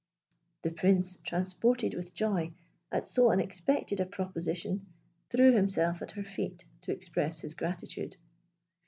The 0.63 0.71
Prince, 0.71 1.19
transported 1.23 1.93
with 1.93 2.15
joy 2.15 2.53
at 2.91 3.05
so 3.05 3.29
unexpected 3.31 3.99
a 3.99 4.05
proposition, 4.07 4.87
threw 5.29 5.51
himself 5.51 6.01
at 6.01 6.09
her 6.13 6.23
feet 6.23 6.65
to 6.81 6.91
express 6.91 7.41
his 7.41 7.53
gratitude. 7.53 8.17